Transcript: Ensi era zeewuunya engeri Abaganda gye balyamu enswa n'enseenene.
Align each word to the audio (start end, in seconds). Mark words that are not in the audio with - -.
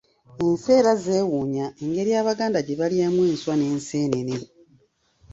Ensi 0.45 0.69
era 0.79 0.93
zeewuunya 1.03 1.65
engeri 1.83 2.11
Abaganda 2.21 2.59
gye 2.65 2.77
balyamu 2.81 3.21
enswa 3.31 3.53
n'enseenene. 3.57 4.37